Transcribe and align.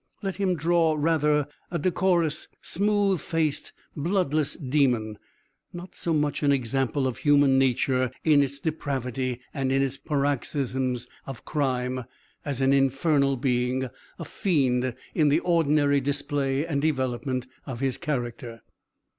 Let 0.23 0.37
him 0.37 0.55
draw, 0.55 0.95
rather, 0.97 1.47
a 1.69 1.77
decorous, 1.77 2.47
smooth 2.63 3.19
faced, 3.21 3.71
bloodless 3.95 4.55
demon; 4.55 5.19
not 5.73 5.93
so 5.93 6.11
much 6.11 6.41
an 6.41 6.51
example 6.51 7.05
of 7.05 7.17
human 7.19 7.59
nature 7.59 8.09
in 8.23 8.41
its 8.41 8.57
depravity 8.57 9.41
and 9.53 9.71
in 9.71 9.83
its 9.83 9.99
paroxisms 9.99 11.05
of 11.27 11.45
crime, 11.45 12.05
as 12.43 12.61
an 12.61 12.73
infernal 12.73 13.37
being, 13.37 13.91
a 14.17 14.25
fiend 14.25 14.95
in 15.13 15.29
the 15.29 15.39
ordinary 15.41 16.01
display 16.01 16.65
and 16.65 16.81
development 16.81 17.45
of 17.67 17.79
his 17.79 17.99
character." 17.99 18.63